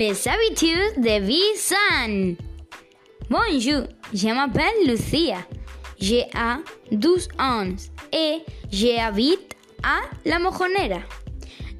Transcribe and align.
Les 0.00 0.28
habitudes 0.28 1.02
de 1.02 1.20
vie 1.26 1.56
saine. 1.56 2.36
Bonjour, 3.28 3.82
je 4.14 4.28
m'appelle 4.28 4.86
Lucia. 4.86 5.38
J'ai 5.98 6.24
12 6.92 7.28
ans 7.40 7.74
et 8.12 8.44
j'habite 8.70 9.56
à 9.82 10.02
La 10.24 10.38
Mojonera. 10.38 11.00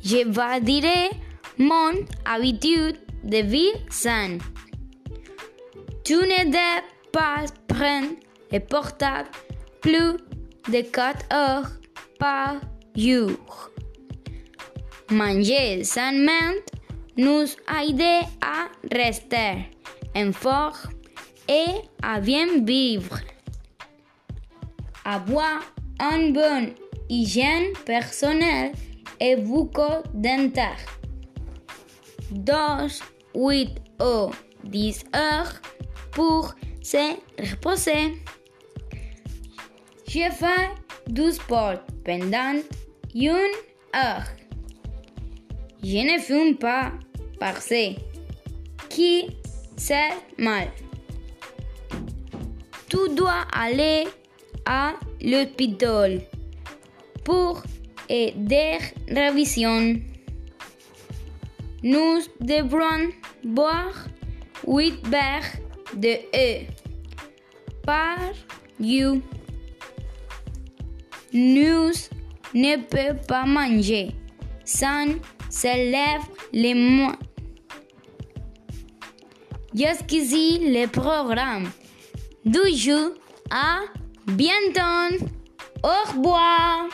Je 0.05 0.27
vais 0.27 0.61
dire 0.61 1.11
mon 1.59 1.93
habitude 2.25 2.97
de 3.23 3.37
vie 3.37 3.71
saine. 3.89 4.41
Tu 6.03 6.15
ne 6.15 6.51
dois 6.51 6.83
pas 7.13 7.45
prendre 7.69 8.17
le 8.51 8.59
portable 8.59 9.29
plus 9.81 10.17
de 10.73 10.81
4 10.81 11.25
heures 11.33 11.71
par 12.19 12.57
jour. 12.97 13.71
Manger 15.09 15.85
sainement 15.85 16.57
nous 17.19 17.47
aide 17.69 18.03
à 18.41 18.69
rester 18.95 19.67
en 20.15 20.33
forme 20.33 20.93
et 21.49 21.83
à 22.01 22.21
bien 22.21 22.63
vivre. 22.63 23.19
Avoir 25.05 25.61
une 26.01 26.33
bonne 26.33 26.75
hygiène 27.09 27.73
personnelle 27.85 28.73
et 29.19 29.35
beaucoup 29.35 30.03
dentaire. 30.15 30.79
2, 32.31 32.53
8 33.35 33.69
ou 34.01 34.31
10 34.65 35.05
heures 35.17 35.55
pour 36.13 36.55
se 36.81 37.17
reposer. 37.39 38.15
Je 40.07 40.31
fais 40.31 40.71
du 41.09 41.33
sport 41.33 41.81
pendant 42.05 42.61
une 43.15 43.55
heure. 43.95 44.25
Je 45.83 45.99
ne 45.99 46.19
fume 46.21 46.57
pas 46.57 46.93
parce 47.39 47.69
que 47.69 47.95
c'est 49.77 50.15
mal? 50.37 50.69
Tu 52.89 53.09
dois 53.15 53.45
aller 53.53 54.07
à 54.65 54.95
l'hôpital 55.21 56.21
pour 57.25 57.63
des 58.09 58.79
révisions. 59.09 60.01
Nous 61.83 62.21
devrons 62.41 63.13
boire 63.45 64.07
8 64.67 65.07
verres 65.07 65.53
de 65.95 66.17
eau 66.35 66.67
par 67.85 68.19
jour. 68.81 69.19
Nous 71.33 71.93
ne 72.55 72.77
peut 72.77 73.17
pas 73.29 73.45
manger 73.45 74.15
sans 74.65 75.09
se 75.51 75.93
les 76.53 76.75
mains. 76.75 77.19
Jusqu'ici 79.75 80.59
le 80.61 80.87
programme 80.87 81.71
du 82.45 82.75
jour. 82.75 83.11
À 83.51 83.81
bientôt. 84.27 85.25
Au 85.83 86.11
revoir. 86.13 86.87